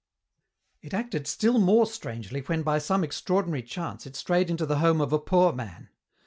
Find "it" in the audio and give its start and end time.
0.81-0.95, 4.07-4.15